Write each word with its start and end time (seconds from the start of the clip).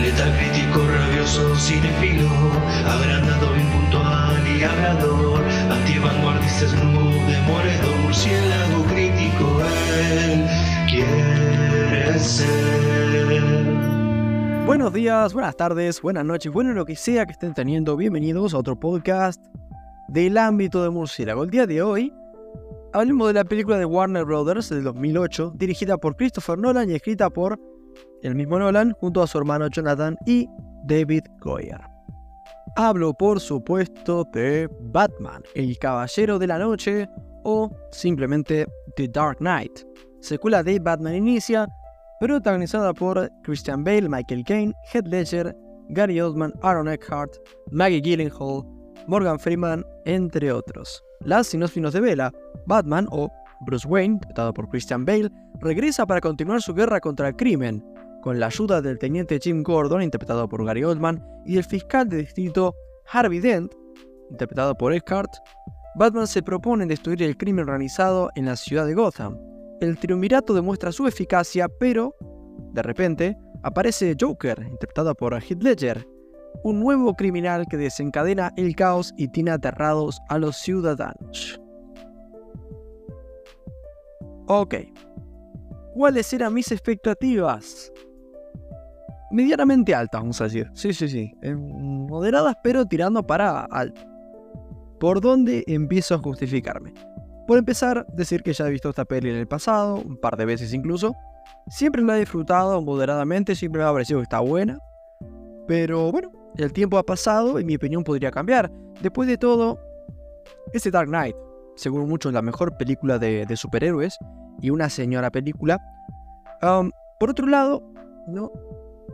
Letal 0.00 0.32
crítico, 0.36 0.86
rabioso, 0.86 1.54
agrandado, 2.86 3.56
y 3.56 3.60
crítico, 8.88 9.60
él 10.12 10.46
quiere 10.88 12.18
ser. 12.18 12.64
Buenos 14.66 14.92
días, 14.92 15.32
buenas 15.32 15.56
tardes, 15.56 16.02
buenas 16.02 16.24
noches, 16.24 16.52
bueno 16.52 16.72
lo 16.72 16.84
que 16.84 16.96
sea 16.96 17.26
que 17.26 17.32
estén 17.32 17.54
teniendo, 17.54 17.96
bienvenidos 17.96 18.54
a 18.54 18.58
otro 18.58 18.78
podcast 18.78 19.40
del 20.08 20.38
ámbito 20.38 20.82
de 20.82 20.90
murciélago. 20.90 21.44
El 21.44 21.50
día 21.50 21.66
de 21.66 21.82
hoy 21.82 22.12
hablemos 22.92 23.28
de 23.28 23.34
la 23.34 23.44
película 23.44 23.78
de 23.78 23.84
Warner 23.84 24.24
Brothers 24.24 24.70
del 24.70 24.84
2008, 24.84 25.52
dirigida 25.56 25.98
por 25.98 26.16
Christopher 26.16 26.58
Nolan 26.58 26.90
y 26.90 26.94
escrita 26.94 27.30
por 27.30 27.58
el 28.22 28.34
mismo 28.34 28.58
Nolan 28.58 28.92
junto 28.92 29.22
a 29.22 29.26
su 29.26 29.38
hermano 29.38 29.68
Jonathan 29.68 30.16
y 30.26 30.48
David 30.86 31.24
Goyer. 31.40 31.80
Hablo 32.76 33.14
por 33.14 33.40
supuesto 33.40 34.24
de 34.32 34.68
Batman, 34.80 35.42
el 35.54 35.78
Caballero 35.78 36.38
de 36.38 36.46
la 36.46 36.58
Noche 36.58 37.08
o 37.44 37.70
simplemente 37.92 38.66
The 38.96 39.08
Dark 39.08 39.38
Knight, 39.38 39.80
secuela 40.20 40.62
de 40.62 40.78
Batman 40.78 41.14
Inicia, 41.14 41.68
protagonizada 42.20 42.92
por 42.92 43.30
Christian 43.42 43.84
Bale, 43.84 44.08
Michael 44.08 44.44
Caine, 44.44 44.74
Heath 44.92 45.06
Ledger, 45.06 45.54
Gary 45.90 46.20
Oldman, 46.20 46.52
Aaron 46.62 46.88
Eckhart, 46.88 47.36
Maggie 47.70 48.00
Gyllenhaal, 48.00 48.64
Morgan 49.06 49.38
Freeman, 49.38 49.84
entre 50.06 50.50
otros. 50.50 51.02
Las 51.20 51.48
sinopsis 51.48 51.92
de 51.92 52.00
Vela, 52.00 52.32
Batman 52.66 53.06
o 53.10 53.30
Bruce 53.60 53.86
Wayne, 53.86 54.14
interpretado 54.14 54.52
por 54.52 54.68
Christian 54.68 55.04
Bale, 55.04 55.30
regresa 55.60 56.06
para 56.06 56.20
continuar 56.20 56.62
su 56.62 56.74
guerra 56.74 57.00
contra 57.00 57.28
el 57.28 57.36
crimen, 57.36 57.84
con 58.22 58.40
la 58.40 58.46
ayuda 58.46 58.80
del 58.80 58.98
teniente 58.98 59.38
Jim 59.40 59.62
Gordon, 59.62 60.02
interpretado 60.02 60.48
por 60.48 60.64
Gary 60.64 60.84
Oldman, 60.84 61.22
y 61.44 61.54
del 61.54 61.64
fiscal 61.64 62.08
de 62.08 62.18
distrito 62.18 62.74
Harvey 63.12 63.40
Dent, 63.40 63.72
interpretado 64.30 64.74
por 64.74 64.92
Eckhart, 64.92 65.32
Batman 65.96 66.26
se 66.26 66.42
propone 66.42 66.86
destruir 66.86 67.22
el 67.22 67.36
crimen 67.36 67.68
organizado 67.68 68.30
en 68.34 68.46
la 68.46 68.56
ciudad 68.56 68.86
de 68.86 68.94
Gotham. 68.94 69.38
El 69.80 69.98
triunvirato 69.98 70.54
demuestra 70.54 70.90
su 70.90 71.06
eficacia, 71.06 71.68
pero, 71.68 72.14
de 72.72 72.82
repente, 72.82 73.36
aparece 73.62 74.16
Joker, 74.18 74.58
interpretado 74.68 75.14
por 75.14 75.34
Heath 75.34 75.62
Ledger, 75.62 76.06
un 76.62 76.80
nuevo 76.80 77.14
criminal 77.14 77.66
que 77.68 77.76
desencadena 77.76 78.52
el 78.56 78.74
caos 78.74 79.12
y 79.16 79.28
tiene 79.28 79.50
aterrados 79.50 80.20
a 80.28 80.38
los 80.38 80.56
ciudadanos. 80.56 81.60
Ok. 84.46 84.74
¿Cuáles 85.94 86.32
eran 86.32 86.54
mis 86.54 86.70
expectativas? 86.72 87.92
medianamente 89.34 89.92
altas, 89.92 90.20
vamos 90.20 90.40
a 90.40 90.44
decir. 90.44 90.70
Sí, 90.74 90.94
sí, 90.94 91.08
sí. 91.08 91.34
Eh, 91.42 91.54
moderadas, 91.54 92.56
pero 92.62 92.86
tirando 92.86 93.26
para 93.26 93.64
alto. 93.64 94.00
¿Por 95.00 95.20
dónde 95.20 95.64
empiezo 95.66 96.14
a 96.14 96.18
justificarme? 96.18 96.94
Por 97.48 97.58
empezar, 97.58 98.06
decir 98.14 98.42
que 98.42 98.52
ya 98.52 98.68
he 98.68 98.70
visto 98.70 98.90
esta 98.90 99.04
peli 99.04 99.30
en 99.30 99.36
el 99.36 99.48
pasado, 99.48 99.96
un 99.96 100.16
par 100.16 100.36
de 100.36 100.44
veces 100.44 100.72
incluso. 100.72 101.14
Siempre 101.68 102.00
la 102.02 102.16
he 102.16 102.20
disfrutado 102.20 102.80
moderadamente, 102.80 103.56
siempre 103.56 103.82
me 103.82 103.88
ha 103.88 103.92
parecido 103.92 104.20
que 104.20 104.24
está 104.24 104.38
buena. 104.38 104.78
Pero 105.66 106.12
bueno, 106.12 106.30
el 106.56 106.72
tiempo 106.72 106.96
ha 106.96 107.02
pasado 107.02 107.58
y 107.58 107.64
mi 107.64 107.74
opinión 107.74 108.04
podría 108.04 108.30
cambiar. 108.30 108.70
Después 109.02 109.28
de 109.28 109.36
todo, 109.36 109.80
este 110.72 110.92
Dark 110.92 111.08
Knight, 111.08 111.34
seguro 111.74 112.06
mucho 112.06 112.30
la 112.30 112.40
mejor 112.40 112.76
película 112.76 113.18
de, 113.18 113.56
superhéroes 113.56 114.16
y 114.64 114.70
una 114.70 114.88
señora 114.88 115.30
película. 115.30 115.78
Por 117.20 117.30
otro 117.30 117.46
lado, 117.46 117.82
no, 118.26 118.50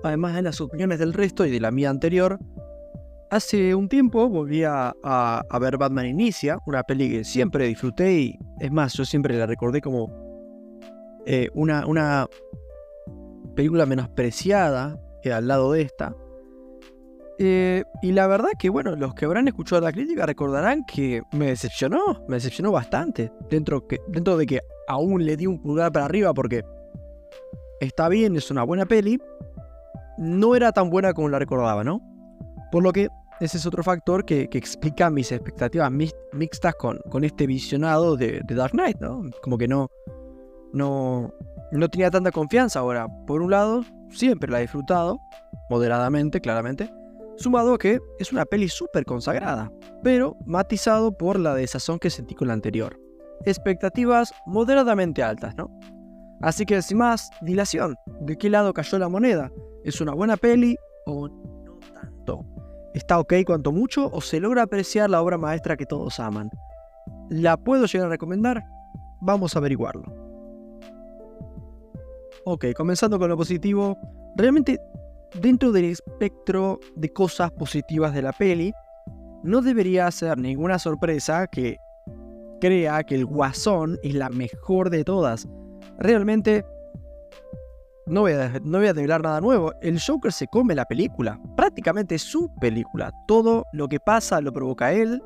además 0.04 0.36
de 0.36 0.42
las 0.42 0.60
opiniones 0.60 1.00
del 1.00 1.12
resto 1.12 1.44
y 1.44 1.50
de 1.50 1.58
la 1.58 1.72
mía 1.72 1.90
anterior, 1.90 2.38
hace 3.30 3.74
un 3.74 3.88
tiempo 3.88 4.28
volví 4.28 4.62
a, 4.62 4.94
ver 5.60 5.76
Batman 5.76 6.06
Inicia, 6.06 6.58
una 6.66 6.84
peli 6.84 7.10
que 7.10 7.24
siempre 7.24 7.66
disfruté 7.66 8.12
y 8.12 8.38
es 8.60 8.70
más, 8.70 8.92
yo 8.92 9.04
siempre 9.04 9.36
la 9.36 9.46
recordé 9.46 9.80
como 9.80 10.08
eh, 11.26 11.48
una, 11.54 11.84
una 11.84 12.28
película 13.56 13.86
menospreciada 13.86 15.00
que 15.20 15.32
al 15.32 15.48
lado 15.48 15.72
de 15.72 15.82
esta. 15.82 16.14
Eh, 17.42 17.84
y 18.02 18.12
la 18.12 18.26
verdad 18.28 18.50
que, 18.56 18.68
bueno, 18.68 18.94
los 18.94 19.14
que 19.14 19.24
habrán 19.24 19.48
escuchado 19.48 19.80
la 19.80 19.92
crítica 19.92 20.26
recordarán 20.26 20.84
que 20.84 21.22
me 21.32 21.46
decepcionó, 21.46 22.24
me 22.28 22.36
decepcionó 22.36 22.70
bastante. 22.70 23.32
Dentro, 23.48 23.86
que, 23.88 23.98
dentro 24.08 24.36
de 24.36 24.46
que 24.46 24.60
aún 24.90 25.24
le 25.24 25.36
di 25.36 25.46
un 25.46 25.60
pulgar 25.60 25.92
para 25.92 26.04
arriba 26.06 26.34
porque 26.34 26.64
está 27.80 28.08
bien, 28.08 28.36
es 28.36 28.50
una 28.50 28.64
buena 28.64 28.86
peli, 28.86 29.18
no 30.18 30.54
era 30.54 30.72
tan 30.72 30.90
buena 30.90 31.12
como 31.12 31.28
la 31.28 31.38
recordaba, 31.38 31.84
¿no? 31.84 32.00
Por 32.72 32.82
lo 32.82 32.92
que 32.92 33.08
ese 33.40 33.56
es 33.56 33.66
otro 33.66 33.82
factor 33.82 34.24
que, 34.24 34.48
explica 34.52 35.08
mis 35.08 35.32
expectativas 35.32 35.90
mixtas 36.32 36.74
con, 36.74 37.24
este 37.24 37.46
visionado 37.46 38.16
de, 38.16 38.42
Dark 38.48 38.72
Knight, 38.72 38.98
¿no? 39.00 39.22
Como 39.42 39.56
que 39.56 39.66
no, 39.66 39.88
no, 40.72 41.32
no 41.72 41.88
tenía 41.88 42.10
tanta 42.10 42.32
confianza 42.32 42.80
ahora. 42.80 43.06
Por 43.26 43.40
un 43.40 43.50
lado, 43.50 43.82
siempre 44.10 44.50
la 44.50 44.58
he 44.58 44.62
disfrutado, 44.62 45.18
moderadamente, 45.70 46.40
claramente, 46.40 46.92
sumado 47.38 47.74
a 47.74 47.78
que 47.78 47.98
es 48.18 48.32
una 48.32 48.44
peli 48.44 48.68
súper 48.68 49.04
consagrada, 49.06 49.72
pero 50.02 50.36
matizado 50.44 51.16
por 51.16 51.38
la 51.38 51.54
desazón 51.54 51.98
que 51.98 52.10
sentí 52.10 52.34
con 52.34 52.48
la 52.48 52.54
anterior. 52.54 53.09
Expectativas 53.44 54.32
moderadamente 54.46 55.22
altas, 55.22 55.54
¿no? 55.56 55.70
Así 56.42 56.64
que 56.64 56.80
sin 56.82 56.98
más 56.98 57.30
dilación, 57.42 57.96
¿de 58.20 58.36
qué 58.36 58.48
lado 58.48 58.72
cayó 58.72 58.98
la 58.98 59.08
moneda? 59.08 59.50
¿Es 59.84 60.00
una 60.00 60.14
buena 60.14 60.36
peli 60.36 60.76
o 61.06 61.28
no 61.28 61.78
tanto? 61.94 62.44
¿Está 62.94 63.18
ok 63.18 63.34
cuanto 63.46 63.72
mucho 63.72 64.10
o 64.12 64.20
se 64.20 64.40
logra 64.40 64.62
apreciar 64.62 65.10
la 65.10 65.22
obra 65.22 65.38
maestra 65.38 65.76
que 65.76 65.86
todos 65.86 66.18
aman? 66.18 66.50
¿La 67.28 67.56
puedo 67.56 67.86
llegar 67.86 68.08
a 68.08 68.10
recomendar? 68.10 68.64
Vamos 69.20 69.54
a 69.54 69.58
averiguarlo. 69.58 70.02
Ok, 72.44 72.66
comenzando 72.74 73.18
con 73.18 73.28
lo 73.28 73.36
positivo. 73.36 73.96
Realmente, 74.34 74.80
dentro 75.40 75.72
del 75.72 75.84
espectro 75.86 76.80
de 76.96 77.12
cosas 77.12 77.50
positivas 77.52 78.14
de 78.14 78.22
la 78.22 78.32
peli, 78.32 78.72
no 79.42 79.60
debería 79.60 80.10
ser 80.10 80.38
ninguna 80.38 80.78
sorpresa 80.78 81.46
que 81.46 81.76
crea 82.60 83.02
que 83.02 83.14
el 83.14 83.26
Guasón 83.26 83.98
es 84.02 84.14
la 84.14 84.28
mejor 84.30 84.90
de 84.90 85.04
todas. 85.04 85.48
Realmente 85.98 86.64
no 88.06 88.22
voy, 88.22 88.32
a, 88.32 88.60
no 88.64 88.78
a 88.78 88.92
revelar 88.92 89.22
nada 89.22 89.40
nuevo. 89.40 89.72
El 89.82 90.00
Joker 90.00 90.32
se 90.32 90.46
come 90.48 90.74
la 90.74 90.84
película. 90.84 91.40
Prácticamente 91.56 92.18
su 92.18 92.52
película. 92.60 93.12
Todo 93.26 93.64
lo 93.72 93.88
que 93.88 94.00
pasa 94.00 94.40
lo 94.40 94.52
provoca 94.52 94.92
él. 94.92 95.22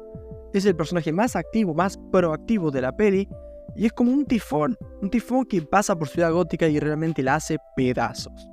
Es 0.53 0.67
el 0.67 0.77
personaje 0.77 1.13
más 1.13 1.35
activo, 1.35 1.75
más 1.75 1.99
proactivo 2.13 2.71
de 2.71 2.83
la 2.83 2.95
peli. 2.95 3.29
Y 3.75 3.87
es 3.87 3.93
como 3.93 4.13
un 4.13 4.25
tifón. 4.27 4.77
Un 5.03 5.11
tifón 5.11 5.45
que 5.47 5.63
pasa 5.63 5.97
por 5.97 6.09
Ciudad 6.09 6.33
Gótica 6.33 6.69
y 6.69 6.79
realmente 6.79 7.23
la 7.23 7.37
hace 7.37 7.59
pedazos. 7.75 8.49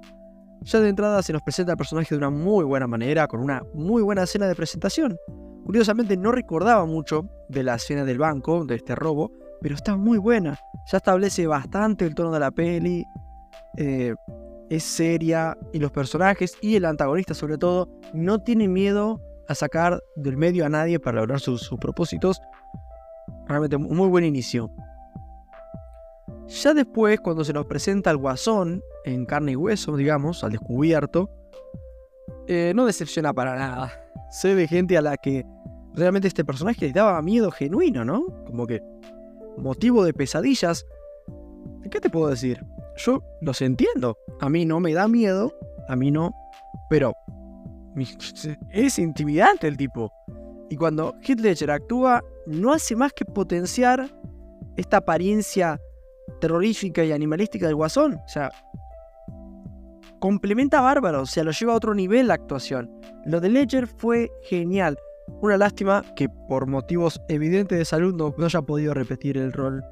Ya 0.62 0.80
de 0.80 0.90
entrada 0.90 1.22
se 1.24 1.34
nos 1.34 1.42
presenta 1.42 1.74
el 1.74 1.78
personaje 1.78 2.14
de 2.14 2.18
una 2.18 2.30
muy 2.30 2.64
buena 2.64 2.88
manera, 2.88 3.28
con 3.28 3.42
una 3.42 3.64
muy 3.74 4.02
buena 4.02 4.24
escena 4.24 4.48
de 4.48 4.56
presentación. 4.56 5.18
Curiosamente 5.66 6.18
no 6.18 6.32
recordaba 6.32 6.86
mucho 6.86 7.30
de 7.50 7.64
la 7.64 7.76
escena 7.76 8.04
del 8.04 8.18
banco, 8.18 8.66
de 8.66 8.76
este 8.76 8.96
robo, 8.96 9.32
pero 9.62 9.76
está 9.76 9.96
muy 9.96 10.18
buena. 10.18 10.60
Ya 10.92 10.98
establece 10.98 11.48
bastante 11.48 12.06
el 12.06 12.16
tono 12.16 12.32
de 12.32 12.40
la 12.40 12.52
peli, 12.52 13.06
eh, 13.78 14.16
es 14.70 14.84
seria 14.84 15.58
y 15.74 15.80
los 15.80 15.92
personajes 15.92 16.58
y 16.62 16.76
el 16.76 16.86
antagonista 16.86 17.34
sobre 17.34 17.58
todo 17.58 17.90
no 18.14 18.40
tiene 18.40 18.68
miedo 18.68 19.22
a 19.48 19.56
sacar 19.56 20.02
del 20.16 20.38
medio 20.38 20.66
a 20.66 20.70
nadie 20.70 21.00
para 21.00 21.20
lograr 21.20 21.40
sus, 21.40 21.70
propósitos. 21.80 22.42
Realmente 23.48 23.76
un 23.76 23.98
muy 23.98 24.08
buen 24.08 24.24
inicio. 24.24 24.72
Ya 26.48 26.74
después, 26.74 27.20
cuando 27.20 27.44
se 27.44 27.54
nos 27.54 27.66
presenta 27.66 28.12
el 28.12 28.18
guasón 28.18 28.82
en 29.06 29.26
carne 29.26 29.54
y 29.54 29.56
hueso, 29.56 29.96
digamos, 29.96 30.44
al 30.44 30.52
descubierto, 30.52 31.30
eh, 32.54 32.74
no 32.76 32.86
decepciona 32.86 33.34
para 33.34 33.56
nada. 33.56 33.94
Se 34.30 34.54
ve 34.54 34.68
gente 34.68 34.98
a 34.98 35.02
la 35.02 35.16
que 35.16 35.46
realmente 35.94 36.28
este 36.28 36.44
personaje 36.44 36.88
le 36.88 36.92
daba 36.92 37.22
miedo 37.22 37.50
genuino, 37.50 38.04
¿no? 38.04 38.26
Como 38.46 38.68
que 38.68 38.82
motivo 39.58 40.04
de 40.04 40.14
pesadillas. 40.14 40.86
¿Qué 41.90 42.02
te 42.02 42.10
puedo 42.10 42.28
decir? 42.28 42.62
yo 42.98 43.24
los 43.40 43.62
entiendo. 43.62 44.18
A 44.42 44.50
mí 44.50 44.66
no 44.66 44.82
me 44.82 44.94
da 44.94 45.08
miedo, 45.08 45.54
a 45.88 45.96
mí 45.96 46.12
no, 46.12 46.34
pero 46.90 47.14
es 48.72 49.00
intimidante 49.00 49.68
el 49.68 49.78
tipo. 49.78 50.12
Y 50.70 50.76
cuando 50.76 51.16
Heath 51.22 51.40
Ledger 51.40 51.72
actúa, 51.72 52.22
no 52.46 52.74
hace 52.74 52.98
más 52.98 53.14
que 53.14 53.24
potenciar 53.24 54.10
esta 54.76 54.98
apariencia 54.98 55.80
terrorífica 56.42 57.04
y 57.04 57.14
animalística 57.14 57.68
del 57.68 57.76
guasón. 57.76 58.16
O 58.16 58.28
sea, 58.28 58.52
complementa 60.22 60.80
bárbaro, 60.82 61.24
o 61.24 61.26
sea, 61.26 61.44
lo 61.44 61.52
lleva 61.52 61.74
a 61.74 61.76
otro 61.76 61.94
nivel 61.94 62.28
la 62.28 62.36
actuación. 62.36 62.90
Lo 63.26 63.42
de 63.42 63.50
Ledger 63.50 63.88
fue 63.88 64.32
genial. 64.44 64.98
Una 65.42 65.58
lástima 65.58 66.06
que 66.16 66.30
por 66.30 66.68
motivos 66.68 67.20
evidentes 67.28 67.78
de 67.78 67.86
salud 67.86 68.16
no, 68.16 68.34
haya 68.46 68.62
podido 68.62 68.94
repetir 68.94 69.38
el 69.38 69.52
rol 69.52 69.84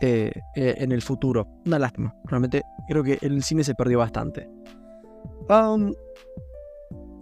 eh, 0.00 0.32
eh, 0.56 0.74
en 0.78 0.90
el 0.90 1.02
futuro. 1.02 1.46
Una 1.66 1.78
lástima. 1.78 2.14
Realmente 2.24 2.62
creo 2.88 3.04
que 3.04 3.18
el 3.20 3.42
cine 3.42 3.62
se 3.62 3.74
perdió 3.74 3.98
bastante. 3.98 4.48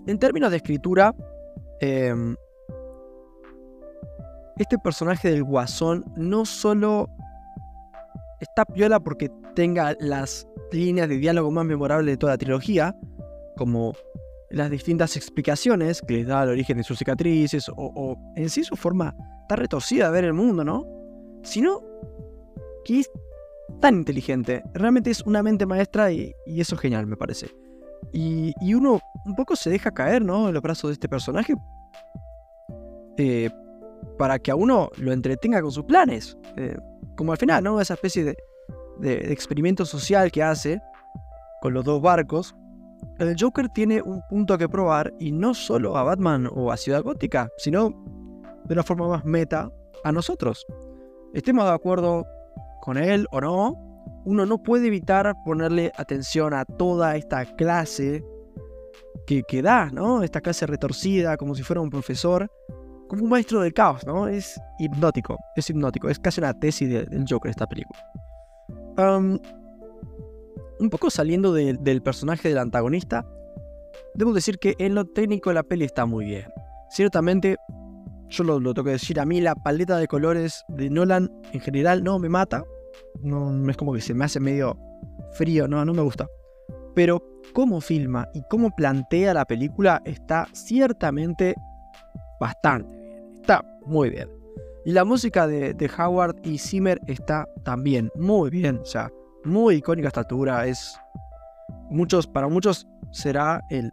en 0.07 0.19
términos 0.19 0.51
de 0.53 0.57
escritura, 0.59 1.13
em, 1.81 2.37
este 4.57 4.79
personaje 4.79 5.31
del 5.31 5.43
Guasón 5.43 6.05
no 6.17 6.45
solo 6.45 7.09
está 8.41 8.65
piola 8.65 9.01
porque 9.01 9.31
tenga 9.55 9.97
las 9.99 10.47
líneas 10.73 11.09
de 11.09 11.19
diálogo 11.19 11.51
más 11.51 11.65
memorables 11.65 12.13
de 12.13 12.17
toda 12.17 12.35
la 12.35 12.39
trilogía, 12.39 12.97
como 13.57 13.95
las 14.51 14.71
distintas 14.71 15.17
explicaciones 15.17 16.03
que 16.03 16.15
les 16.15 16.27
da 16.27 16.43
el 16.43 16.51
origen 16.51 16.77
de 16.77 16.85
sus 16.85 16.99
cicatrices, 16.99 17.71
o, 17.75 18.17
en 18.37 18.51
sí 18.51 18.65
su 18.65 18.77
forma 18.77 19.15
tan 19.49 19.59
retorcida 19.59 20.07
de 20.07 20.13
ver 20.13 20.25
el 20.25 20.35
mundo, 20.35 20.65
¿no? 20.65 20.87
Sino 21.43 21.81
que 22.85 23.01
es 23.01 23.11
tan 23.81 23.97
inteligente, 23.97 24.63
realmente 24.75 25.11
es 25.11 25.23
una 25.23 25.43
mente 25.43 25.67
maestra 25.67 26.13
y, 26.13 26.35
eso 26.47 26.75
es 26.75 26.81
genial, 26.81 27.07
me 27.07 27.17
parece. 27.17 27.49
Y, 28.13 28.53
uno 28.75 29.01
un 29.25 29.35
poco 29.35 29.57
se 29.57 29.71
deja 29.71 29.91
caer, 29.91 30.23
¿no? 30.23 30.49
En 30.49 30.55
los 30.55 30.63
brazos 30.63 30.91
de 30.91 30.95
este 30.95 31.09
personaje. 31.09 31.55
Eh, 33.17 33.51
para 34.19 34.39
que 34.39 34.51
a 34.51 34.57
uno 34.57 34.91
lo 34.97 35.13
entretenga 35.13 35.63
con 35.63 35.73
sus 35.73 35.85
planes. 35.85 36.37
Eh, 36.57 36.77
como 37.17 37.33
al 37.33 37.39
final, 37.39 37.63
¿no? 37.63 37.81
Esa 37.81 37.95
especie 37.95 38.25
de, 38.25 38.37
de, 39.03 39.33
experimento 39.33 39.85
social 39.85 40.31
que 40.31 40.43
hace 40.43 40.81
con 41.61 41.75
los 41.75 41.85
dos 41.85 42.01
barcos. 42.01 42.55
El 43.19 43.37
Joker 43.39 43.69
tiene 43.69 44.01
un 44.01 44.23
punto 44.29 44.57
que 44.57 44.69
probar 44.69 45.13
y 45.19 45.33
no 45.33 45.55
solo 45.55 45.97
a 45.97 46.03
Batman 46.03 46.49
o 46.51 46.73
a 46.73 46.77
Ciudad 46.77 47.03
Gótica, 47.03 47.49
sino 47.59 47.91
de 48.65 48.75
una 48.75 48.83
forma 48.83 49.09
más 49.09 49.25
meta 49.25 49.71
a 50.05 50.13
nosotros. 50.13 50.65
Estemos 51.35 51.65
de 51.65 51.73
acuerdo 51.73 52.27
con 52.81 52.97
él 52.97 53.27
o 53.33 53.41
no, 53.41 53.77
uno 54.25 54.47
no 54.47 54.63
puede 54.63 54.87
evitar 54.87 55.35
ponerle 55.45 55.93
atención 55.97 56.55
a 56.55 56.65
toda 56.65 57.17
esta 57.17 57.45
clase 57.57 58.25
que, 59.27 59.63
da, 59.63 59.89
¿no? 59.91 60.23
Esta 60.23 60.41
clase 60.41 60.67
retorcida, 60.67 61.37
como 61.37 61.55
si 61.55 61.63
fuera 61.63 61.81
un 61.81 61.91
profesor, 61.91 62.51
como 63.09 63.25
un 63.25 63.31
maestro 63.31 63.61
del 63.61 63.73
caos, 63.73 64.07
¿no? 64.07 64.29
Es 64.29 64.61
hipnótico, 64.79 65.39
es 65.57 65.71
hipnótico, 65.71 66.09
es 66.09 66.19
casi 66.19 66.41
una 66.41 66.59
tesis 66.59 66.89
del 66.89 67.25
Joker 67.29 67.51
esta 67.51 67.67
película. 67.67 67.99
Un 68.97 70.91
poco 70.91 71.11
saliendo 71.11 71.53
del 71.53 72.03
personaje 72.03 72.49
del 72.49 72.59
antagonista, 72.59 73.27
debo 74.15 74.33
decir 74.33 74.59
que 74.59 74.75
en 74.79 74.95
lo 74.95 75.05
técnico 75.05 75.53
la 75.53 75.63
peli 75.63 75.85
está 75.85 76.07
muy 76.07 76.25
bien. 76.25 76.47
Ciertamente, 76.91 77.57
yo 78.29 78.45
lo, 78.45 78.59
tengo 78.59 78.85
que 78.85 78.91
decir, 78.93 79.19
a 79.21 79.25
mí 79.25 79.41
la 79.41 79.55
paleta 79.55 79.99
de 79.99 80.09
colores 80.09 80.65
de 80.69 80.91
Nolan 80.91 81.31
en 81.53 81.61
general 81.61 82.03
no 82.05 82.19
me 82.19 82.29
mata. 82.29 82.65
No, 83.23 83.71
es 83.71 83.77
como 83.77 83.95
que 83.95 84.01
se 84.01 84.15
me 84.15 84.25
hace 84.25 84.41
medio 84.41 84.79
frío, 85.33 85.67
no, 85.69 85.85
no 85.85 85.95
me 85.95 86.03
gusta. 86.03 86.27
Pero 86.95 87.23
cómo 87.55 87.81
filma 87.81 88.29
y 88.35 88.43
cómo 88.51 88.71
plantea 88.75 89.35
la 89.35 89.45
película 89.45 90.03
está 90.05 90.47
ciertamente 90.53 91.55
bastante 92.39 93.03
está 93.43 93.65
muy 93.85 94.09
bien. 94.11 94.42
Y 94.85 94.93
la 94.93 95.05
música 95.05 95.47
de, 95.47 95.91
Howard 95.99 96.37
y 96.43 96.59
Zimmer 96.59 97.01
está 97.07 97.49
también 97.65 98.11
muy 98.17 98.51
bien. 98.51 98.79
O 98.79 98.85
sea, 98.85 99.11
muy 99.45 99.77
icónica 99.77 100.09
esta 100.09 100.21
altura. 100.21 100.67
Es. 100.67 100.99
Muchos, 101.91 102.27
para 102.27 102.49
muchos 102.49 102.87
será 103.11 103.63
el, 103.71 103.93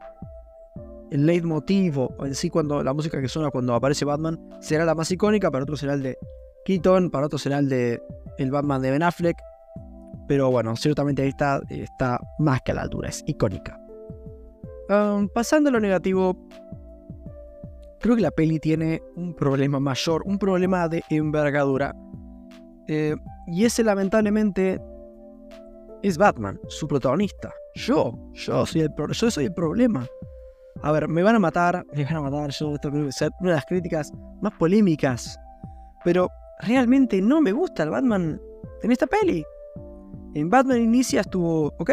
el 1.12 1.26
leitmotiv 1.26 2.00
o 2.00 2.26
en 2.26 2.34
sí 2.34 2.50
cuando 2.50 2.82
la 2.82 2.94
música 2.94 3.20
que 3.20 3.28
suena 3.28 3.52
cuando 3.52 3.74
aparece 3.74 4.06
Batman 4.06 4.40
será 4.62 4.86
la 4.86 4.96
más 4.96 5.12
icónica, 5.12 5.52
para 5.52 5.64
otros 5.64 5.82
será 5.82 5.96
el 5.96 6.04
de 6.04 6.18
Keaton, 6.66 7.10
para 7.10 7.26
otros 7.26 7.42
será 7.42 7.60
el 7.60 7.68
de 7.68 8.02
el 8.38 8.52
Batman 8.52 8.82
de 8.82 8.92
Ben 8.92 9.04
Affleck. 9.04 9.38
Pero 10.28 10.50
bueno, 10.52 10.76
ciertamente 10.76 11.24
ahí 11.24 11.30
está, 11.30 11.62
está 11.70 12.20
más 12.38 12.62
que 12.62 12.72
a 12.72 12.76
la 12.76 12.82
altura, 12.84 13.10
es 13.10 13.24
icónica. 13.28 13.80
Um, 14.90 15.28
pasando 15.28 15.70
a 15.70 15.74
lo 15.74 15.80
negativo, 15.80 16.38
creo 18.00 18.16
que 18.16 18.22
la 18.22 18.32
peli 18.32 18.60
tiene 18.60 19.02
un 19.16 19.36
problema 19.36 19.80
mayor, 19.80 20.24
un 20.26 20.38
problema 20.38 20.88
de 20.88 21.04
envergadura. 21.10 21.96
Eh, 22.88 23.16
y 23.48 23.66
ese 23.66 23.84
lamentablemente 23.84 24.80
es 26.02 26.18
Batman, 26.18 26.60
su 26.68 26.88
protagonista. 26.88 27.54
Yo, 27.76 28.14
yo 28.34 28.66
soy 28.66 28.82
el, 28.82 28.90
yo 29.12 29.32
soy 29.32 29.46
el 29.46 29.54
problema. 29.54 30.08
A 30.82 30.92
ver, 30.92 31.08
me 31.08 31.24
van 31.24 31.36
a 31.36 31.40
matar, 31.40 31.86
me 31.94 32.06
van 32.06 32.16
a 32.16 32.22
matar, 32.22 32.52
yo 32.52 32.74
esto 32.74 32.90
ser 33.12 33.32
una 33.42 33.50
de 33.52 33.56
las 33.56 33.66
críticas 33.66 34.12
más 34.42 34.54
polémicas. 34.54 35.38
Pero 36.04 36.30
realmente 36.62 37.22
no 37.22 37.42
me 37.42 37.52
gusta 37.52 37.84
el 37.84 37.90
Batman 37.90 38.42
en 38.82 38.92
esta 38.92 39.08
peli. 39.08 39.44
En 40.36 40.50
Batman 40.50 40.82
Inicia 40.82 41.22
estuvo 41.22 41.74
ok, 41.78 41.92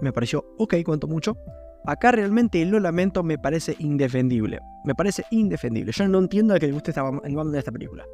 me 0.00 0.12
pareció 0.12 0.44
ok, 0.58 0.76
cuanto 0.84 1.06
mucho. 1.06 1.36
Acá 1.86 2.12
realmente 2.12 2.64
lo 2.64 2.78
lamento, 2.78 3.22
me 3.22 3.38
parece 3.38 3.74
indefendible. 3.78 4.60
Me 4.84 4.94
parece 4.94 5.24
indefendible. 5.30 5.92
Yo 5.92 6.06
no 6.08 6.18
entiendo 6.18 6.54
a 6.54 6.58
que 6.58 6.66
le 6.66 6.72
guste 6.72 6.90
esta, 6.90 7.08
el 7.24 7.52
de 7.52 7.58
esta 7.58 7.72
película. 7.72 8.04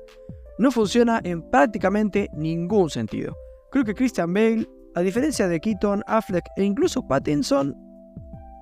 No 0.59 0.71
funciona 0.71 1.21
en 1.25 1.43
prácticamente 1.51 2.31
ningún 2.35 2.89
sentido. 2.91 3.37
Creo 3.71 3.85
que 3.85 3.95
Christian 3.95 4.33
Bale, 4.33 4.67
a 4.95 5.01
diferencia 5.01 5.49
de 5.49 5.61
Keaton, 5.61 6.03
Affleck 6.07 6.45
e 6.57 6.65
incluso 6.65 7.07
Pattinson, 7.07 7.77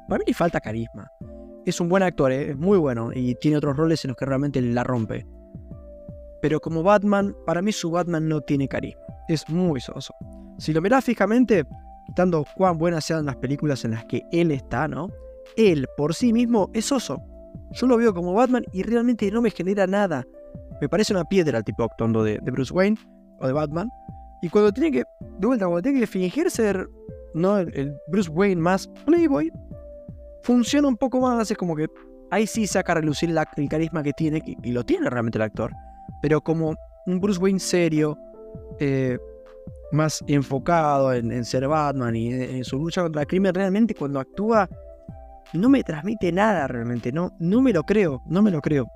para 0.09 0.19
mí 0.19 0.25
le 0.27 0.35
falta 0.35 0.61
carisma. 0.61 1.09
Es 1.65 1.81
un 1.81 1.89
buen 1.89 2.03
actor, 2.03 2.33
¿eh? 2.33 2.51
es 2.51 2.57
muy 2.57 2.79
bueno 2.79 3.11
y 3.15 3.35
tiene 3.37 3.57
otros 3.57 3.77
roles 3.77 4.05
en 4.05 4.09
los 4.09 4.17
que 4.17 4.27
realmente 4.27 4.61
la 4.61 4.85
rompe. 4.85 5.27
Pero 6.43 6.61
como 6.61 6.83
Batman, 6.83 7.35
para 7.47 7.63
mí 7.63 7.73
su 7.73 7.91
Batman 7.91 8.29
no 8.29 8.41
tiene 8.41 8.69
carisma. 8.69 9.01
Es 9.29 9.49
muy 9.49 9.81
soso. 9.81 10.15
Si 10.59 10.73
lo 10.73 10.83
mirás 10.83 11.05
fijamente, 11.05 11.65
quitando 12.07 12.45
cuán 12.57 12.79
buenas 12.79 13.05
sean 13.05 13.27
las 13.27 13.37
películas 13.37 13.85
en 13.85 13.93
las 13.93 14.05
que 14.07 14.23
él 14.33 14.51
está, 14.51 14.89
¿no? 14.89 15.09
Él 15.57 15.87
por 15.97 16.15
sí 16.15 16.33
mismo 16.33 16.71
es 16.75 16.91
oso. 16.93 17.23
Yo 17.73 17.87
lo 17.87 17.97
veo 17.97 18.15
como 18.15 18.35
Batman 18.35 18.65
y 18.73 18.83
realmente 18.83 19.31
no 19.31 19.43
me 19.43 19.51
genera 19.51 19.87
nada. 19.87 20.25
Me 20.81 20.89
parece 20.89 21.13
una 21.13 21.25
piedra 21.25 21.59
el 21.59 21.65
tipo 21.65 21.85
actuando 21.85 22.23
de, 22.23 22.39
Bruce 22.41 22.73
Wayne 22.73 22.97
o 23.41 23.47
de 23.47 23.53
Batman. 23.53 23.91
Y 24.43 24.49
cuando 24.49 24.73
tiene 24.73 24.93
que, 24.93 25.05
de 25.39 25.47
vuelta, 25.47 25.67
cuando 25.67 25.83
tiene 25.83 26.01
que 26.01 26.07
fingir 26.07 26.51
ser 26.51 26.89
¿no? 27.35 27.59
el, 27.59 27.97
Bruce 28.09 28.31
Wayne 28.31 28.61
más 28.61 28.87
Playboy, 29.05 29.51
funciona 30.43 30.89
un 30.89 30.97
poco 30.97 31.21
más. 31.21 31.51
Es 31.51 31.57
como 31.57 31.75
que 31.75 31.87
ahí 32.31 32.47
sí 32.47 32.67
saca 32.67 32.93
a 32.93 32.95
relucir 32.97 33.31
el 33.31 33.69
carisma 33.69 34.03
que 34.03 34.13
tiene, 34.13 34.43
y, 34.45 34.73
lo 34.73 34.85
tiene 34.85 35.09
realmente 35.11 35.39
el 35.39 35.43
actor. 35.43 35.73
Pero 36.23 36.41
como 36.41 36.75
un 37.07 37.21
Bruce 37.21 37.41
Wayne 37.41 37.61
serio, 37.61 38.19
eh, 38.79 39.19
más 39.93 40.23
enfocado 40.27 41.13
en, 41.13 41.45
ser 41.45 41.69
Batman 41.69 42.17
y 42.17 42.33
en, 42.33 42.65
su 42.65 42.79
lucha 42.79 43.03
contra 43.03 43.23
el 43.23 43.29
crimen, 43.29 43.55
realmente 43.55 43.95
cuando 43.95 44.21
actúa 44.21 44.69
no 45.53 45.69
me 45.69 45.85
transmite 45.85 46.33
nada 46.33 46.67
realmente, 46.67 47.13
no, 47.13 47.31
no 47.39 47.61
me 47.63 47.73
lo 47.73 47.85
creo, 47.85 48.23
no 48.27 48.43
me 48.43 48.51
lo 48.51 48.61
creo. 48.61 48.87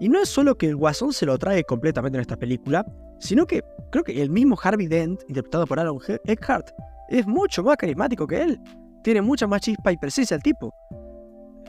Y 0.00 0.08
no 0.08 0.20
es 0.20 0.28
solo 0.28 0.56
que 0.56 0.68
el 0.68 0.76
Guasón 0.76 1.12
se 1.12 1.24
lo 1.24 1.38
trae 1.38 1.64
completamente 1.64 2.18
en 2.18 2.22
esta 2.22 2.36
película, 2.36 2.84
sino 3.20 3.46
que 3.46 3.62
creo 3.90 4.04
que 4.04 4.20
el 4.20 4.28
mismo 4.28 4.58
Harvey 4.62 4.86
Dent, 4.86 5.22
interpretado 5.28 5.66
por 5.66 5.80
Aaron 5.80 5.98
Eckhart, 6.26 6.70
es 7.08 7.26
mucho 7.26 7.62
más 7.62 7.76
carismático 7.76 8.26
que 8.26 8.42
él. 8.42 8.60
Tiene 9.02 9.22
mucha 9.22 9.46
más 9.46 9.60
chispa 9.60 9.92
y 9.92 9.96
presencia 9.96 10.34
el 10.34 10.42
tipo. 10.42 10.74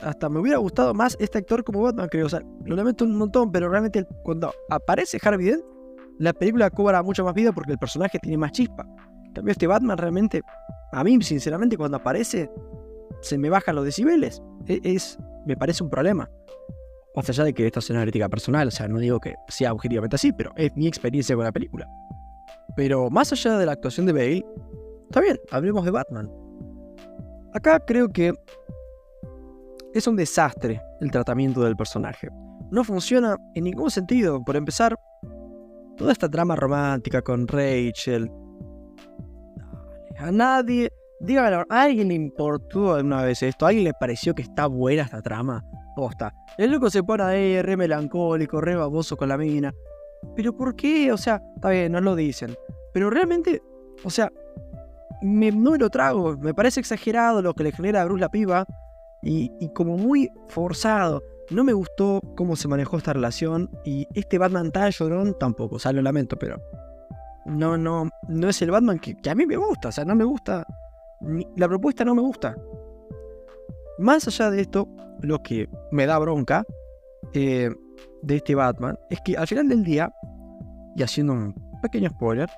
Hasta 0.02 0.28
me 0.28 0.40
hubiera 0.40 0.58
gustado 0.58 0.92
más 0.92 1.16
este 1.20 1.38
actor 1.38 1.64
como 1.64 1.82
Batman, 1.82 2.08
creo. 2.08 2.26
O 2.26 2.28
sea, 2.28 2.42
lo 2.64 2.76
lamento 2.76 3.04
un 3.04 3.16
montón, 3.16 3.50
pero 3.50 3.68
realmente 3.68 4.04
cuando 4.22 4.52
aparece 4.68 5.18
Harvey 5.22 5.46
Dent, 5.46 5.64
la 6.18 6.32
película 6.32 6.70
cobra 6.70 7.02
mucho 7.02 7.24
más 7.24 7.34
vida 7.34 7.52
porque 7.52 7.72
el 7.72 7.78
personaje 7.78 8.18
tiene 8.18 8.38
más 8.38 8.52
chispa. 8.52 8.86
Cambio, 9.34 9.52
este 9.52 9.66
Batman 9.66 9.98
realmente, 9.98 10.42
a 10.92 11.04
mí, 11.04 11.20
sinceramente, 11.22 11.76
cuando 11.76 11.98
aparece, 11.98 12.50
se 13.20 13.36
me 13.36 13.50
bajan 13.50 13.76
los 13.76 13.84
decibeles. 13.84 14.42
E, 14.66 14.80
es, 14.82 15.18
me 15.44 15.56
parece 15.56 15.82
un 15.82 15.90
problema. 15.90 16.30
Más 17.14 17.28
allá 17.28 17.44
de 17.44 17.52
que 17.52 17.66
esto 17.66 17.80
sea 17.80 17.96
una 17.96 18.02
crítica 18.02 18.28
personal, 18.28 18.68
o 18.68 18.70
sea, 18.70 18.88
no 18.88 18.98
digo 18.98 19.20
que 19.20 19.34
sea 19.48 19.72
objetivamente 19.72 20.16
así, 20.16 20.32
pero 20.32 20.52
es 20.56 20.74
mi 20.76 20.86
experiencia 20.86 21.34
con 21.34 21.44
la 21.44 21.52
película. 21.52 21.86
Pero 22.76 23.10
más 23.10 23.32
allá 23.32 23.58
de 23.58 23.66
la 23.66 23.72
actuación 23.72 24.06
de 24.06 24.12
Bale, 24.12 24.46
está 25.04 25.20
bien, 25.20 25.38
hablemos 25.50 25.84
de 25.84 25.90
Batman. 25.90 26.30
Acá 27.54 27.80
creo 27.80 28.08
que 28.08 28.34
es 29.94 30.06
un 30.06 30.16
desastre 30.16 30.82
el 31.00 31.10
tratamiento 31.10 31.62
del 31.62 31.76
personaje. 31.76 32.28
No 32.70 32.84
funciona 32.84 33.36
en 33.54 33.64
ningún 33.64 33.90
sentido. 33.90 34.44
Por 34.44 34.56
empezar, 34.56 34.94
toda 35.96 36.12
esta 36.12 36.28
trama 36.28 36.56
romántica 36.56 37.22
con 37.22 37.46
Rachel. 37.48 38.30
A 40.18 40.30
nadie, 40.30 40.92
dígame, 41.20 41.64
¿a 41.68 41.82
alguien 41.82 42.08
le 42.08 42.14
importó 42.14 42.94
alguna 42.94 43.22
vez 43.22 43.42
esto? 43.42 43.66
¿A 43.66 43.68
alguien 43.68 43.84
le 43.84 43.92
pareció 43.94 44.34
que 44.34 44.42
está 44.42 44.66
buena 44.66 45.02
esta 45.02 45.22
trama? 45.22 45.64
Posta. 45.94 46.32
El 46.58 46.70
loco 46.70 46.90
se 46.90 47.02
pone 47.02 47.22
ahí, 47.22 47.62
re 47.62 47.76
melancólico, 47.76 48.60
re 48.60 48.76
baboso 48.76 49.16
con 49.16 49.28
la 49.28 49.36
mina. 49.36 49.74
¿Pero 50.34 50.56
por 50.56 50.74
qué? 50.76 51.12
O 51.12 51.16
sea, 51.16 51.42
está 51.54 51.70
bien, 51.70 51.92
no 51.92 52.00
lo 52.00 52.14
dicen. 52.14 52.56
Pero 52.92 53.10
realmente, 53.10 53.62
o 54.04 54.10
sea, 54.10 54.30
no 55.22 55.70
me 55.70 55.78
lo 55.78 55.90
trago. 55.90 56.36
Me 56.38 56.54
parece 56.54 56.80
exagerado 56.80 57.42
lo 57.42 57.54
que 57.54 57.64
le 57.64 57.72
genera 57.72 58.02
a 58.02 58.04
Bruce 58.04 58.20
la 58.20 58.30
piba. 58.30 58.66
Y, 59.28 59.68
como 59.70 59.96
muy 59.96 60.30
forzado. 60.48 61.22
No 61.50 61.64
me 61.64 61.72
gustó 61.72 62.20
cómo 62.36 62.54
se 62.54 62.68
manejó 62.68 62.96
esta 62.96 63.12
relación 63.12 63.70
y 63.84 64.06
este 64.14 64.38
Batman 64.38 64.70
tan 64.70 64.92
tampoco, 65.38 65.76
o 65.76 65.78
sea, 65.78 65.92
lo 65.92 66.02
lamento, 66.02 66.36
pero 66.36 66.60
no, 67.44 67.76
no, 67.76 68.08
no 68.28 68.48
es 68.48 68.62
el 68.62 68.70
Batman 68.72 68.98
que, 68.98 69.16
a 69.28 69.34
mí 69.34 69.46
me 69.46 69.56
gusta, 69.56 69.88
o 69.88 69.92
sea, 69.92 70.04
no 70.04 70.16
me 70.16 70.24
gusta, 70.24 70.66
la 71.56 71.68
propuesta 71.68 72.04
no 72.04 72.16
me 72.16 72.22
gusta. 72.22 72.56
Más 73.98 74.26
allá 74.26 74.50
de 74.50 74.60
esto, 74.60 74.88
lo 75.22 75.40
que 75.42 75.68
me 75.92 76.06
da 76.06 76.18
bronca 76.18 76.64
eh, 77.32 77.70
de 78.22 78.36
este 78.36 78.54
Batman 78.56 78.98
es 79.08 79.20
que 79.24 79.36
al 79.36 79.46
final 79.46 79.68
del 79.68 79.84
día, 79.84 80.12
y 80.96 81.02
haciendo 81.02 81.32
un 81.32 81.54
pequeño 81.80 82.10
spoiler, 82.10 82.50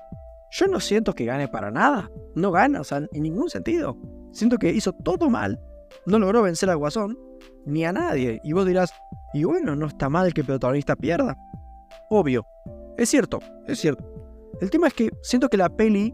yo 0.51 0.67
no 0.67 0.79
siento 0.79 1.13
que 1.13 1.25
gane 1.25 1.47
para 1.47 1.69
nada. 1.69 2.09
No 2.35 2.51
gana, 2.51 2.81
o 2.81 2.83
sea, 2.83 2.97
en 3.11 3.23
ningún 3.23 3.49
sentido. 3.49 3.95
Siento 4.31 4.57
que 4.57 4.71
hizo 4.71 4.93
todo 4.93 5.29
mal. 5.29 5.59
No 6.05 6.19
logró 6.19 6.41
vencer 6.41 6.69
al 6.69 6.77
Guasón, 6.77 7.17
ni 7.65 7.85
a 7.85 7.91
nadie. 7.91 8.39
Y 8.43 8.53
vos 8.53 8.65
dirás, 8.65 8.91
y 9.33 9.43
bueno, 9.43 9.75
no 9.75 9.87
está 9.87 10.09
mal 10.09 10.33
que 10.33 10.41
el 10.41 10.47
protagonista 10.47 10.95
pierda. 10.95 11.37
Obvio. 12.09 12.45
Es 12.97 13.09
cierto, 13.09 13.39
es 13.67 13.79
cierto. 13.79 14.03
El 14.61 14.69
tema 14.69 14.87
es 14.87 14.93
que 14.93 15.09
siento 15.21 15.47
que 15.47 15.57
la 15.57 15.69
peli 15.69 16.13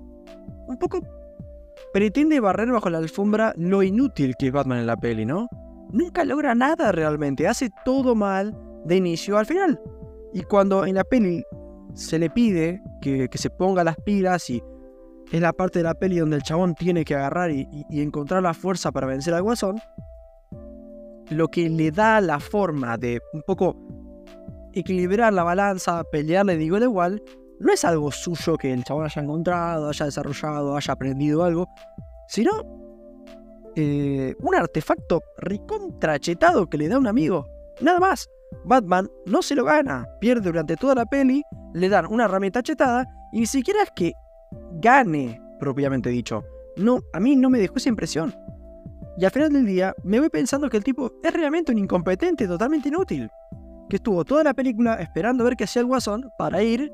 un 0.68 0.78
poco 0.78 1.00
pretende 1.94 2.40
barrer 2.40 2.72
bajo 2.72 2.90
la 2.90 2.98
alfombra 2.98 3.54
lo 3.58 3.82
inútil 3.82 4.36
que 4.38 4.48
es 4.48 4.52
Batman 4.52 4.80
en 4.80 4.88
la 4.88 4.98
peli, 4.98 5.26
¿no? 5.26 5.48
Nunca 5.92 6.26
logra 6.26 6.54
nada 6.54 6.92
realmente, 6.92 7.48
hace 7.48 7.70
todo 7.86 8.16
mal 8.16 8.56
de 8.86 8.98
inicio 8.98 9.38
al 9.38 9.46
final. 9.46 9.80
Y 10.34 10.44
cuando 10.44 10.86
en 10.86 10.96
la 10.96 11.04
peli 11.04 11.44
se 11.94 12.20
le 12.20 12.30
pide 12.30 12.82
que, 13.02 13.30
se 13.34 13.50
ponga 13.50 13.84
las 13.84 13.96
pilas 13.98 14.50
y 14.50 14.62
es 15.32 15.42
la 15.42 15.54
parte 15.54 15.80
de 15.80 15.84
la 15.84 15.94
peli 15.94 16.20
donde 16.20 16.38
el 16.38 16.44
chabón 16.44 16.76
tiene 16.76 17.04
que 17.04 17.16
agarrar 17.16 17.52
y, 17.52 17.68
encontrar 17.90 18.44
la 18.44 18.54
fuerza 18.54 18.92
para 18.92 19.08
vencer 19.08 19.34
al 19.34 19.44
guasón, 19.44 19.80
lo 21.30 21.48
que 21.48 21.70
le 21.70 21.92
da 21.92 22.22
la 22.22 22.40
forma 22.40 22.98
de 22.98 23.20
un 23.34 23.42
poco 23.42 23.76
equilibrar 24.74 25.34
la 25.34 25.44
balanza, 25.44 26.04
pelearle 26.12 26.58
de 26.58 26.64
igual 26.66 26.84
igual, 26.84 27.24
no 27.60 27.72
es 27.72 27.86
algo 27.86 28.12
suyo 28.12 28.58
que 28.58 28.74
el 28.74 28.84
chabón 28.84 29.06
haya 29.06 29.22
encontrado, 29.22 29.90
haya 29.90 30.06
desarrollado, 30.06 30.76
haya 30.76 30.94
aprendido 30.94 31.44
algo, 31.44 31.68
sino 32.28 32.52
eh, 33.76 34.36
un 34.40 34.56
artefacto 34.56 35.22
recontrachetado 35.38 36.70
que 36.70 36.78
le 36.78 36.88
da 36.90 37.00
un 37.00 37.08
amigo. 37.08 37.48
Nada 37.82 38.00
más. 38.00 38.28
Batman 38.64 39.10
no 39.26 39.42
se 39.42 39.56
lo 39.56 39.66
gana, 39.66 40.08
pierde 40.22 40.50
durante 40.50 40.78
toda 40.78 40.96
la 40.96 41.06
peli, 41.06 41.44
le 41.74 41.90
dan 41.90 42.06
una 42.06 42.26
herramienta 42.26 42.64
chetada 42.64 43.06
y 43.34 43.42
ni 43.42 43.46
siquiera 43.46 43.84
es 43.84 43.90
que 43.96 44.14
gane, 44.82 45.42
propiamente 45.60 46.10
dicho. 46.10 46.44
No, 46.78 47.00
a 47.14 47.20
mí 47.20 47.36
no 47.36 47.50
me 47.50 47.60
dejó 47.60 47.76
esa 47.76 47.90
impresión. 47.90 48.36
Y 49.18 49.26
al 49.26 49.32
final 49.32 49.54
del 49.54 49.66
día 49.66 49.96
me 50.04 50.20
voy 50.20 50.30
pensando 50.30 50.70
que 50.70 50.78
el 50.78 50.84
tipo 50.84 51.12
es 51.24 51.34
realmente 51.34 51.72
un 51.72 51.78
incompetente, 51.78 52.48
totalmente 52.48 52.90
inútil. 52.90 53.30
Que 53.90 53.98
estuvo 53.98 54.26
toda 54.26 54.44
la 54.44 54.54
película 54.54 54.96
esperando 54.96 55.44
a 55.44 55.46
ver 55.46 55.56
qué 55.56 55.64
hacía 55.64 55.82
el 55.82 55.88
guasón 55.88 56.30
para 56.38 56.62
ir, 56.62 56.92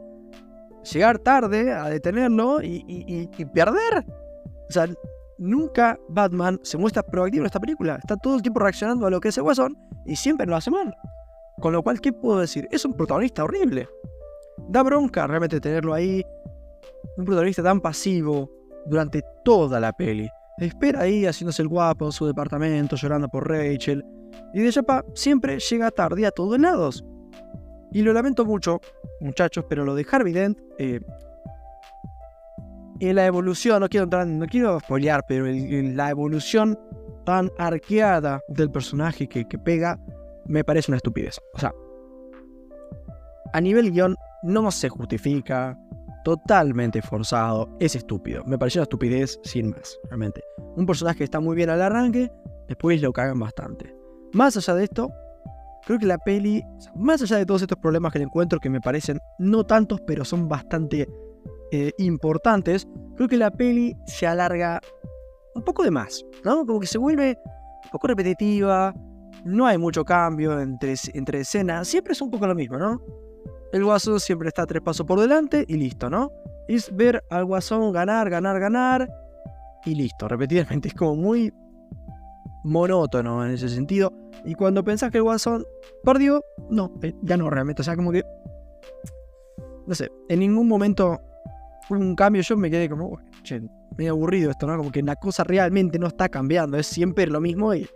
llegar 0.92 1.18
tarde 1.20 1.72
a 1.72 1.90
detenerlo 1.90 2.62
y, 2.62 2.84
y 2.88 3.46
perder. 3.46 4.06
O 4.70 4.72
sea, 4.72 4.88
nunca 5.42 6.00
Batman 6.10 6.60
se 6.64 6.78
muestra 6.78 7.04
proactivo 7.04 7.44
en 7.44 7.48
esta 7.48 7.60
película. 7.60 7.96
Está 7.96 8.16
todo 8.16 8.36
el 8.36 8.42
tiempo 8.42 8.60
reaccionando 8.60 9.08
a 9.08 9.10
lo 9.10 9.20
que 9.20 9.30
es 9.30 9.38
el 9.38 9.44
guasón 9.44 9.78
y 10.06 10.16
siempre 10.16 10.46
lo 10.46 10.56
hace 10.56 10.72
mal. 10.72 10.96
Con 11.60 11.74
lo 11.74 11.84
cual, 11.84 12.00
¿qué 12.00 12.14
puedo 12.14 12.40
decir? 12.40 12.68
Es 12.72 12.86
un 12.86 12.94
protagonista 12.94 13.44
horrible. 13.44 13.88
Da 14.70 14.84
bronca 14.84 15.28
realmente 15.28 15.60
tenerlo 15.60 15.94
ahí. 15.94 16.24
Un 17.18 17.26
protagonista 17.26 17.64
tan 17.64 17.82
pasivo 17.82 18.50
durante 18.86 19.22
toda 19.44 19.80
la 19.80 19.94
peli. 19.94 20.30
Espera 20.58 21.02
ahí 21.02 21.26
haciéndose 21.26 21.62
el 21.62 21.68
guapo 21.68 22.06
en 22.06 22.12
su 22.12 22.26
departamento, 22.26 22.96
llorando 22.96 23.28
por 23.30 23.50
Rachel. 23.50 24.06
Y 24.54 24.62
de 24.62 24.72
Chapa 24.72 25.04
siempre 25.14 25.60
llega 25.60 25.92
tarde 25.92 26.26
a 26.26 26.32
todos 26.32 26.60
lados. 26.60 27.04
Y 27.92 28.02
lo 28.04 28.14
lamento 28.14 28.46
mucho, 28.46 28.80
muchachos, 29.20 29.66
pero 29.68 29.84
lo 29.84 29.96
de 29.96 30.06
Harvey 30.10 30.34
Dent. 30.34 30.60
Eh, 30.78 31.02
en 33.00 33.16
la 33.16 33.26
evolución, 33.26 33.80
no 33.80 33.90
quiero 33.90 34.04
entrar, 34.04 34.28
no 34.28 34.46
quiero 34.46 34.80
spoilear, 34.80 35.26
pero 35.28 35.48
en 35.48 35.98
la 35.98 36.12
evolución 36.12 36.80
tan 37.26 37.50
arqueada 37.58 38.42
del 38.48 38.70
personaje 38.72 39.28
que, 39.28 39.48
que 39.48 39.58
pega 39.58 40.00
me 40.46 40.64
parece 40.64 40.92
una 40.92 40.98
estupidez. 40.98 41.40
O 41.54 41.60
sea, 41.60 41.74
a 43.54 43.62
nivel 43.62 43.92
guion 43.92 44.16
no 44.44 44.70
se 44.72 44.90
justifica, 44.90 45.78
totalmente 46.24 47.02
forzado, 47.02 47.70
es 47.80 47.96
estúpido. 47.96 48.44
Me 48.46 48.58
pareció 48.58 48.80
una 48.80 48.84
estupidez 48.84 49.40
sin 49.44 49.72
más, 49.72 49.98
realmente. 50.06 50.44
Un 50.76 50.86
personaje 50.86 51.20
que 51.20 51.24
está 51.24 51.40
muy 51.40 51.56
bien 51.56 51.70
al 51.70 51.82
arranque, 51.82 52.32
después 52.68 53.02
lo 53.02 53.12
cagan 53.12 53.40
bastante. 53.40 53.96
Más 54.34 54.56
allá 54.58 54.76
de 54.76 54.84
esto, 54.86 55.12
creo 55.86 56.00
que 56.00 56.06
la 56.06 56.18
peli, 56.18 56.64
más 56.96 57.22
allá 57.22 57.38
de 57.38 57.46
todos 57.46 57.62
estos 57.62 57.78
problemas 57.78 58.14
que 58.14 58.20
le 58.20 58.26
encuentro, 58.26 58.60
que 58.60 58.70
me 58.70 58.82
parecen 58.82 59.20
no 59.40 59.66
tantos, 59.66 60.00
pero 60.06 60.24
son 60.24 60.48
bastante 60.48 61.08
eh, 61.72 61.92
importantes, 61.98 62.88
creo 63.16 63.28
que 63.28 63.38
la 63.38 63.52
peli 63.52 63.96
se 64.06 64.28
alarga 64.28 64.80
un 65.56 65.64
poco 65.64 65.84
de 65.84 65.92
más, 65.92 66.26
¿no? 66.44 66.66
Como 66.66 66.80
que 66.80 66.88
se 66.88 66.98
vuelve 66.98 67.38
un 67.86 67.92
poco 67.92 68.08
repetitiva, 68.08 68.94
no 69.46 69.66
hay 69.66 69.78
mucho 69.78 70.06
cambio 70.06 70.60
entre, 70.60 70.96
entre 71.14 71.42
escenas, 71.42 71.88
siempre 71.88 72.14
es 72.14 72.22
un 72.22 72.30
poco 72.30 72.48
lo 72.48 72.56
mismo, 72.56 72.78
¿no? 72.78 73.02
El 73.72 73.86
guasón 73.86 74.20
siempre 74.20 74.50
está 74.50 74.66
tres 74.66 74.82
pasos 74.82 75.06
por 75.06 75.20
delante 75.20 75.66
y 75.68 75.76
listo, 75.76 76.10
¿no? 76.10 76.32
Es 76.68 76.94
ver 76.96 77.24
al 77.30 77.46
guasón 77.46 77.92
ganar, 77.92 78.30
ganar, 78.30 78.60
ganar 78.60 79.10
y 79.86 79.96
listo, 79.96 80.28
repetidamente. 80.28 80.90
Es 80.90 80.94
como 80.94 81.16
muy 81.16 81.54
monótono 82.64 83.46
en 83.46 83.52
ese 83.52 83.70
sentido. 83.70 84.12
Y 84.44 84.56
cuando 84.56 84.84
pensás 84.84 85.12
que 85.12 85.18
el 85.18 85.24
guasón 85.24 85.66
perdió, 86.04 86.44
no, 86.70 86.94
eh, 87.02 87.14
ya 87.22 87.38
no 87.38 87.50
realmente. 87.50 87.82
O 87.82 87.86
sea, 87.86 87.96
como 87.96 88.12
que. 88.12 88.24
No 89.88 89.96
sé, 89.96 90.10
en 90.30 90.40
ningún 90.40 90.68
momento 90.68 91.20
un 91.90 92.16
cambio. 92.16 92.42
Yo 92.42 92.58
me 92.58 92.70
quedé 92.70 92.90
como, 92.90 93.20
che, 93.44 93.62
medio 93.98 94.12
aburrido 94.12 94.52
esto, 94.52 94.68
¿no? 94.68 94.78
Como 94.78 94.92
que 94.92 95.02
la 95.02 95.16
cosa 95.16 95.44
realmente 95.44 96.00
no 96.00 96.08
está 96.08 96.30
cambiando. 96.30 96.78
Es 96.78 96.88
siempre 96.88 97.28
lo 97.28 97.40
mismo 97.40 97.74
y 97.74 97.88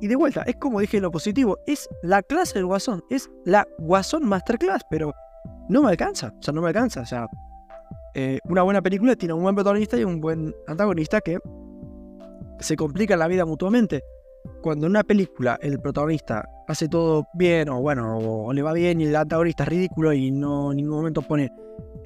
y 0.00 0.06
de 0.06 0.16
vuelta, 0.16 0.42
es 0.42 0.56
como 0.56 0.80
dije 0.80 1.00
lo 1.00 1.10
positivo, 1.10 1.58
es 1.66 1.88
la 2.02 2.22
clase 2.22 2.54
del 2.54 2.66
Guasón, 2.66 3.02
es 3.10 3.28
la 3.44 3.66
Guasón 3.78 4.26
Masterclass, 4.26 4.82
pero 4.90 5.12
no 5.68 5.82
me 5.82 5.90
alcanza, 5.90 6.32
o 6.38 6.42
sea, 6.42 6.54
no 6.54 6.62
me 6.62 6.68
alcanza, 6.68 7.02
o 7.02 7.06
sea, 7.06 7.26
eh, 8.14 8.38
una 8.44 8.62
buena 8.62 8.82
película 8.82 9.16
tiene 9.16 9.34
un 9.34 9.42
buen 9.42 9.54
protagonista 9.54 9.96
y 9.98 10.04
un 10.04 10.20
buen 10.20 10.54
antagonista 10.66 11.20
que 11.20 11.38
se 12.60 12.76
complican 12.76 13.18
la 13.18 13.28
vida 13.28 13.44
mutuamente. 13.44 14.02
Cuando 14.62 14.86
en 14.86 14.92
una 14.92 15.04
película 15.04 15.58
el 15.62 15.78
protagonista 15.78 16.48
hace 16.68 16.88
todo 16.88 17.26
bien, 17.34 17.68
o 17.68 17.80
bueno, 17.80 18.18
o, 18.18 18.52
le 18.52 18.62
va 18.62 18.72
bien 18.72 19.00
y 19.00 19.04
el 19.04 19.16
antagonista 19.16 19.64
es 19.64 19.68
ridículo 19.68 20.12
y 20.12 20.30
no 20.30 20.70
en 20.70 20.78
ningún 20.78 20.96
momento 20.96 21.22
pone 21.22 21.52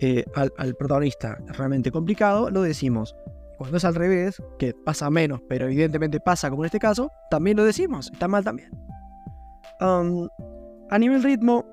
eh, 0.01 0.25
al, 0.35 0.53
al 0.59 0.75
protagonista 0.75 1.39
realmente 1.49 1.91
complicado, 1.91 2.51
lo 2.51 2.63
decimos. 2.63 3.15
Cuando 3.63 3.77
es 3.77 3.85
al 3.85 3.95
revés, 3.95 4.43
que 4.59 4.75
pasa 4.75 5.09
menos, 5.09 5.41
pero 5.49 5.67
evidentemente 5.67 6.19
pasa 6.19 6.51
como 6.51 6.65
en 6.65 6.67
este 6.67 6.81
caso, 6.81 7.13
también 7.31 7.57
lo 7.57 7.63
decimos, 7.63 8.11
está 8.13 8.27
mal 8.27 8.43
también. 8.43 8.73
Um, 9.81 10.29
a 10.91 10.99
nivel 10.99 11.23
ritmo, 11.23 11.65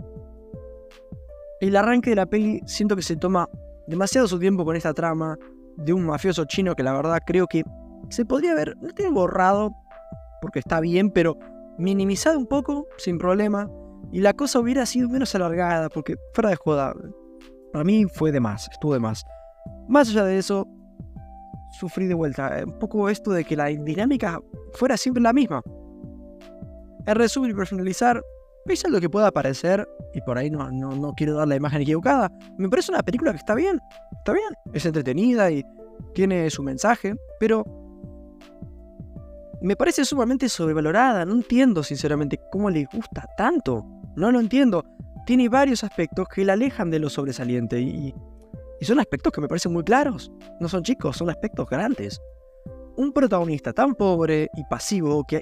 el 1.61 1.75
arranque 1.75 2.11
de 2.11 2.15
la 2.15 2.27
peli 2.27 2.61
siento 2.67 2.95
que 2.95 3.01
se 3.01 3.15
toma 3.15 3.49
demasiado 3.87 4.27
su 4.27 4.37
tiempo 4.37 4.65
con 4.65 4.75
esta 4.75 4.93
trama 4.93 5.35
de 5.77 5.91
un 5.91 6.05
mafioso 6.05 6.45
chino 6.45 6.75
que 6.75 6.83
la 6.83 6.93
verdad 6.93 7.23
creo 7.25 7.47
que 7.47 7.63
se 8.09 8.23
podría 8.23 8.51
haber, 8.51 8.77
no 8.77 8.89
tiene 8.89 9.11
borrado, 9.11 9.75
porque 10.41 10.59
está 10.59 10.81
bien, 10.81 11.09
pero 11.09 11.39
minimizado 11.79 12.37
un 12.37 12.45
poco, 12.45 12.85
sin 12.99 13.17
problema, 13.17 13.67
y 14.11 14.19
la 14.19 14.33
cosa 14.33 14.59
hubiera 14.59 14.85
sido 14.85 15.09
menos 15.09 15.33
alargada, 15.33 15.89
porque 15.89 16.17
fuera 16.35 16.51
de 16.51 16.55
joda, 16.55 16.93
para 17.73 17.83
mí 17.83 18.05
fue 18.05 18.31
de 18.31 18.41
más, 18.41 18.69
estuvo 18.71 18.93
de 18.93 18.99
más. 18.99 19.25
Más 19.87 20.07
allá 20.09 20.23
de 20.25 20.37
eso, 20.37 20.67
sufrí 21.71 22.07
de 22.07 22.13
vuelta. 22.13 22.59
Eh, 22.59 22.65
un 22.65 22.79
poco 22.79 23.09
esto 23.09 23.31
de 23.31 23.43
que 23.43 23.55
la 23.55 23.65
dinámica 23.65 24.41
fuera 24.73 24.97
siempre 24.97 25.21
la 25.21 25.33
misma. 25.33 25.61
El 27.05 27.15
resumir 27.15 27.51
y 27.51 27.53
personalizar, 27.53 28.21
pese 28.65 28.87
a 28.87 28.89
lo 28.89 28.99
que 28.99 29.09
pueda 29.09 29.31
parecer, 29.31 29.87
y 30.13 30.21
por 30.21 30.37
ahí 30.37 30.49
no, 30.49 30.69
no, 30.71 30.91
no 30.91 31.13
quiero 31.13 31.35
dar 31.35 31.47
la 31.47 31.55
imagen 31.55 31.81
equivocada, 31.81 32.31
me 32.57 32.69
parece 32.69 32.91
una 32.91 33.01
película 33.01 33.31
que 33.31 33.37
está 33.37 33.55
bien, 33.55 33.79
está 34.17 34.33
bien, 34.33 34.53
es 34.73 34.85
entretenida 34.85 35.49
y 35.51 35.63
tiene 36.13 36.49
su 36.49 36.61
mensaje, 36.63 37.15
pero 37.39 37.63
me 39.61 39.75
parece 39.75 40.05
sumamente 40.05 40.49
sobrevalorada, 40.49 41.25
no 41.25 41.33
entiendo 41.33 41.83
sinceramente 41.83 42.39
cómo 42.51 42.69
le 42.69 42.85
gusta 42.85 43.27
tanto, 43.37 43.85
no 44.15 44.31
lo 44.31 44.39
entiendo, 44.39 44.85
tiene 45.25 45.49
varios 45.49 45.83
aspectos 45.83 46.27
que 46.27 46.45
la 46.45 46.53
alejan 46.53 46.89
de 46.89 46.99
lo 46.99 47.09
sobresaliente 47.09 47.79
y, 47.81 48.13
y 48.79 48.85
son 48.85 48.99
aspectos 48.99 49.33
que 49.33 49.41
me 49.41 49.47
parecen 49.47 49.73
muy 49.73 49.83
claros. 49.83 50.31
No 50.59 50.69
son 50.69 50.83
chicos, 50.83 51.17
son 51.17 51.29
aspectos 51.29 51.67
grandes. 51.69 52.21
Un 52.95 53.11
protagonista 53.11 53.73
tan 53.73 53.95
pobre 53.95 54.49
y 54.55 54.63
pasivo 54.69 55.23
que 55.27 55.41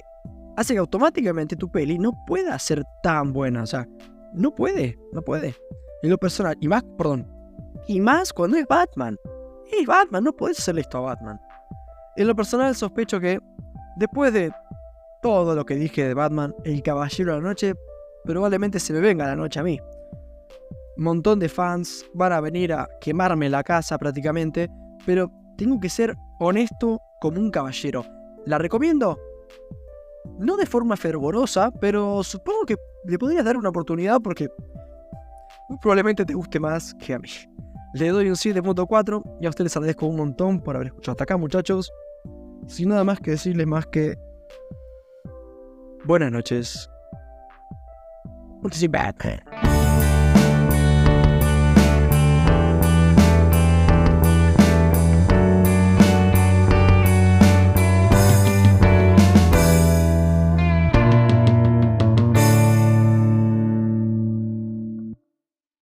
hace 0.56 0.74
que 0.74 0.80
automáticamente 0.80 1.56
tu 1.56 1.70
peli 1.70 1.98
no 1.98 2.12
pueda 2.26 2.58
ser 2.58 2.82
tan 3.02 3.32
buena. 3.32 3.62
O 3.62 3.66
sea, 3.66 3.86
no 4.32 4.54
puede, 4.54 4.98
no 5.12 5.22
puede. 5.22 5.54
En 6.02 6.10
lo 6.10 6.18
personal, 6.18 6.56
y 6.60 6.68
más, 6.68 6.82
perdón, 6.96 7.30
y 7.86 8.00
más 8.00 8.32
cuando 8.32 8.56
es 8.56 8.66
Batman. 8.66 9.16
Es 9.70 9.86
Batman, 9.86 10.24
no 10.24 10.32
puedes 10.32 10.58
hacerle 10.58 10.80
esto 10.80 10.98
a 10.98 11.02
Batman. 11.02 11.40
En 12.16 12.26
lo 12.26 12.34
personal 12.34 12.74
sospecho 12.74 13.20
que 13.20 13.38
después 13.96 14.32
de 14.32 14.50
todo 15.22 15.54
lo 15.54 15.64
que 15.64 15.74
dije 15.74 16.06
de 16.06 16.14
Batman, 16.14 16.54
el 16.64 16.82
Caballero 16.82 17.34
de 17.34 17.40
la 17.40 17.48
Noche, 17.48 17.74
probablemente 18.24 18.80
se 18.80 18.92
me 18.92 19.00
venga 19.00 19.26
la 19.26 19.36
noche 19.36 19.60
a 19.60 19.62
mí 19.62 19.80
montón 21.04 21.38
de 21.38 21.48
fans 21.48 22.04
van 22.14 22.32
a 22.32 22.40
venir 22.40 22.72
a 22.72 22.88
quemarme 23.00 23.48
la 23.48 23.62
casa 23.62 23.98
prácticamente, 23.98 24.68
pero 25.06 25.30
tengo 25.56 25.78
que 25.80 25.88
ser 25.88 26.14
honesto 26.40 27.00
como 27.20 27.40
un 27.40 27.50
caballero. 27.50 28.04
¿La 28.46 28.58
recomiendo? 28.58 29.18
No 30.38 30.56
de 30.56 30.66
forma 30.66 30.96
fervorosa, 30.96 31.70
pero 31.80 32.22
supongo 32.22 32.64
que 32.66 32.76
le 33.04 33.18
podrías 33.18 33.44
dar 33.44 33.56
una 33.56 33.68
oportunidad 33.68 34.20
porque 34.20 34.48
probablemente 35.80 36.24
te 36.24 36.34
guste 36.34 36.60
más 36.60 36.94
que 36.94 37.14
a 37.14 37.18
mí. 37.18 37.28
Le 37.94 38.08
doy 38.08 38.28
un 38.28 38.34
7.4 38.34 39.38
y 39.40 39.46
a 39.46 39.48
ustedes 39.48 39.66
les 39.66 39.76
agradezco 39.76 40.06
un 40.06 40.16
montón 40.16 40.60
por 40.60 40.76
haber 40.76 40.88
escuchado 40.88 41.12
hasta 41.12 41.24
acá, 41.24 41.36
muchachos. 41.36 41.90
Sin 42.66 42.90
nada 42.90 43.04
más 43.04 43.18
que 43.20 43.32
decirles 43.32 43.66
más 43.66 43.86
que. 43.86 44.18
Buenas 46.04 46.30
noches. 46.30 46.90
Back? 48.90 49.47